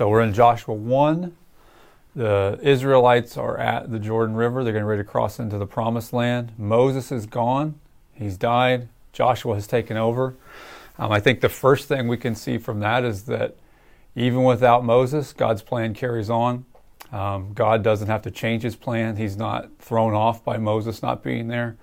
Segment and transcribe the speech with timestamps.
[0.00, 1.36] So we're in Joshua 1.
[2.16, 4.64] The Israelites are at the Jordan River.
[4.64, 6.52] They're getting ready to cross into the promised land.
[6.56, 7.78] Moses is gone.
[8.14, 8.88] He's died.
[9.12, 10.36] Joshua has taken over.
[10.98, 13.56] Um, I think the first thing we can see from that is that
[14.16, 16.64] even without Moses, God's plan carries on.
[17.12, 19.16] Um, God doesn't have to change his plan.
[19.18, 21.76] He's not thrown off by Moses not being there.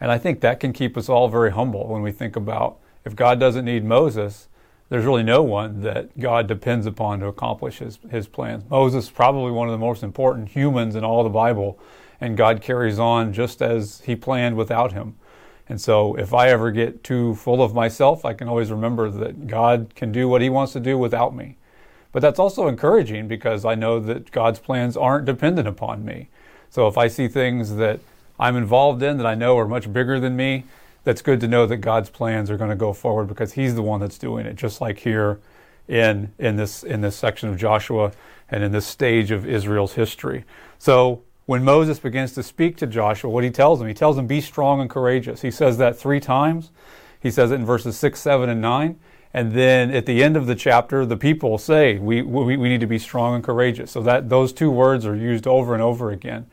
[0.00, 3.16] And I think that can keep us all very humble when we think about if
[3.16, 4.46] God doesn't need Moses,
[4.88, 8.64] there's really no one that God depends upon to accomplish his, his plans.
[8.70, 11.78] Moses is probably one of the most important humans in all the Bible,
[12.20, 15.16] and God carries on just as he planned without him.
[15.68, 19.46] And so if I ever get too full of myself, I can always remember that
[19.46, 21.58] God can do what he wants to do without me.
[22.10, 26.30] But that's also encouraging because I know that God's plans aren't dependent upon me.
[26.70, 28.00] So if I see things that
[28.40, 30.64] I'm involved in that I know are much bigger than me,
[31.08, 33.80] that's good to know that God's plans are going to go forward because He's the
[33.80, 34.56] one that's doing it.
[34.56, 35.40] Just like here
[35.88, 38.12] in in this in this section of Joshua
[38.50, 40.44] and in this stage of Israel's history.
[40.78, 44.26] So when Moses begins to speak to Joshua, what he tells him, he tells him,
[44.26, 46.72] "Be strong and courageous." He says that three times.
[47.18, 49.00] He says it in verses six, seven, and nine.
[49.32, 52.80] And then at the end of the chapter, the people say, we, we, we need
[52.80, 53.90] to be strong and courageous.
[53.90, 56.46] So that those two words are used over and over again.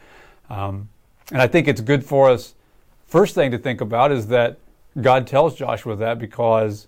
[0.50, 0.90] Um,
[1.32, 2.54] and I think it's good for us
[3.08, 4.58] First thing to think about is that
[5.00, 6.88] God tells Joshua that because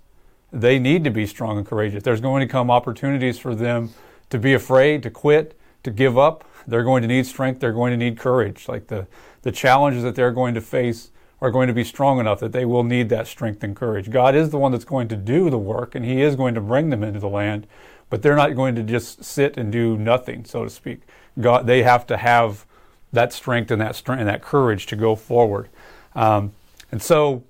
[0.51, 2.03] they need to be strong and courageous.
[2.03, 3.91] There's going to come opportunities for them
[4.29, 6.43] to be afraid, to quit, to give up.
[6.65, 7.59] They're going to need strength.
[7.59, 8.67] They're going to need courage.
[8.67, 9.07] Like the,
[9.43, 12.65] the challenges that they're going to face are going to be strong enough that they
[12.65, 14.09] will need that strength and courage.
[14.09, 16.61] God is the one that's going to do the work, and He is going to
[16.61, 17.67] bring them into the land,
[18.09, 21.01] but they're not going to just sit and do nothing, so to speak.
[21.39, 22.65] God, they have to have
[23.13, 25.69] that strength and that strength and that courage to go forward.
[26.17, 26.51] Um,
[26.91, 27.43] and so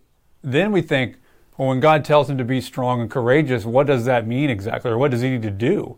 [0.43, 1.15] then we think,
[1.57, 4.91] well, when God tells him to be strong and courageous, what does that mean exactly,
[4.91, 5.97] or what does he need to do?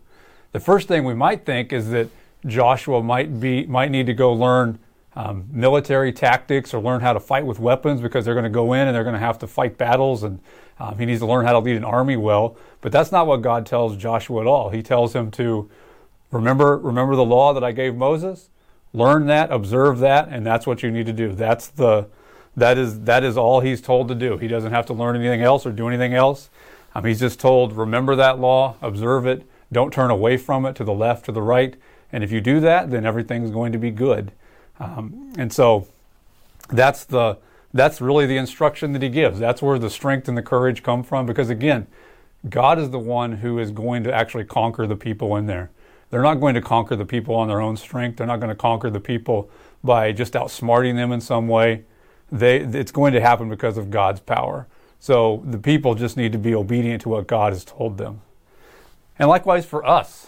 [0.53, 2.07] The first thing we might think is that
[2.45, 4.79] Joshua might be might need to go learn
[5.15, 8.71] um, military tactics or learn how to fight with weapons because they're going to go
[8.71, 10.39] in and they're going to have to fight battles, and
[10.79, 12.55] um, he needs to learn how to lead an army well.
[12.79, 14.69] But that's not what God tells Joshua at all.
[14.69, 15.69] He tells him to
[16.31, 18.49] remember remember the law that I gave Moses,
[18.93, 21.33] learn that, observe that, and that's what you need to do.
[21.33, 22.07] That's the
[22.57, 24.37] that is that is all he's told to do.
[24.37, 26.49] He doesn't have to learn anything else or do anything else.
[26.95, 30.83] Um, he's just told, remember that law, observe it, don't turn away from it to
[30.83, 31.75] the left, to the right.
[32.11, 34.31] And if you do that, then everything's going to be good.
[34.79, 35.87] Um, and so
[36.69, 37.37] that's the
[37.71, 39.39] that's really the instruction that he gives.
[39.39, 41.27] That's where the strength and the courage come from.
[41.27, 41.85] Because again,
[42.49, 45.69] God is the one who is going to actually conquer the people in there.
[46.09, 48.17] They're not going to conquer the people on their own strength.
[48.17, 49.51] They're not going to conquer the people
[49.83, 51.83] by just outsmarting them in some way
[52.31, 54.67] they, it's going to happen because of God's power.
[54.99, 58.21] So the people just need to be obedient to what God has told them.
[59.17, 60.27] And likewise for us,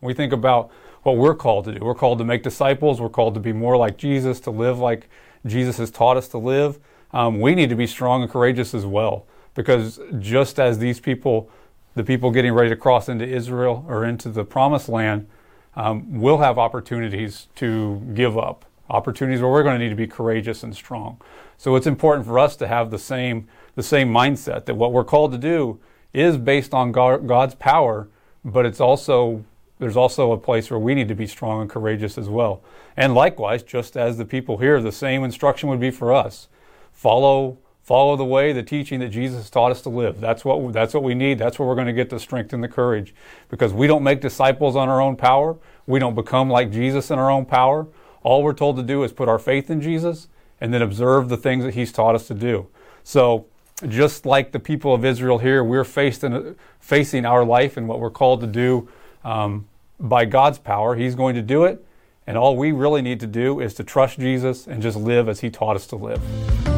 [0.00, 0.70] we think about
[1.02, 1.84] what we're called to do.
[1.84, 3.00] We're called to make disciples.
[3.00, 5.08] We're called to be more like Jesus, to live like
[5.46, 6.78] Jesus has taught us to live.
[7.12, 11.48] Um, we need to be strong and courageous as well, because just as these people,
[11.94, 15.26] the people getting ready to cross into Israel or into the promised land,
[15.74, 20.06] um, will have opportunities to give up opportunities where we're going to need to be
[20.06, 21.20] courageous and strong.
[21.56, 25.04] So it's important for us to have the same the same mindset that what we're
[25.04, 25.78] called to do
[26.12, 28.08] is based on God's power,
[28.44, 29.44] but it's also
[29.78, 32.62] there's also a place where we need to be strong and courageous as well.
[32.96, 36.48] And likewise, just as the people here, the same instruction would be for us.
[36.92, 40.20] Follow follow the way, the teaching that Jesus taught us to live.
[40.20, 41.38] That's what that's what we need.
[41.38, 43.14] That's where we're going to get the strength and the courage
[43.48, 45.56] because we don't make disciples on our own power.
[45.86, 47.86] We don't become like Jesus in our own power.
[48.22, 50.28] All we're told to do is put our faith in Jesus
[50.60, 52.66] and then observe the things that He's taught us to do.
[53.04, 53.46] So,
[53.86, 58.00] just like the people of Israel here, we're faced in, facing our life and what
[58.00, 58.88] we're called to do
[59.24, 59.68] um,
[60.00, 60.96] by God's power.
[60.96, 61.84] He's going to do it.
[62.26, 65.40] And all we really need to do is to trust Jesus and just live as
[65.40, 66.77] He taught us to live.